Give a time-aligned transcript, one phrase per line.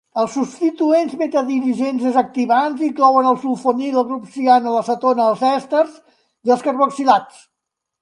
[0.19, 6.59] Els substituents metadirigents desactivants inclouen el sulfonil, el grup ciano, la cetona, els èsters i
[6.59, 7.51] els carboxilats.